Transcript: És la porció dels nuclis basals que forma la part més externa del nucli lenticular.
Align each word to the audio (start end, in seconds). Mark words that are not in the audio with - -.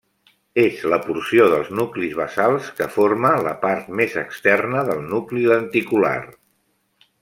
És 0.61 0.79
la 0.93 0.97
porció 1.03 1.45
dels 1.51 1.69
nuclis 1.81 2.15
basals 2.21 2.71
que 2.81 2.89
forma 2.97 3.35
la 3.49 3.53
part 3.69 3.95
més 4.01 4.19
externa 4.27 4.85
del 4.91 5.09
nucli 5.15 5.49
lenticular. 5.57 6.21